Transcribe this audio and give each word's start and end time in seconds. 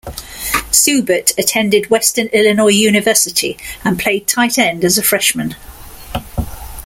Seubert 0.71 1.31
attended 1.37 1.91
Western 1.91 2.25
Illinois 2.33 2.69
University 2.69 3.55
and 3.83 3.99
played 3.99 4.27
tight 4.27 4.57
end 4.57 4.83
as 4.83 4.97
a 4.97 5.03
freshman. 5.03 5.55